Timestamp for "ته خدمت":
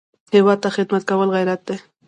0.63-1.03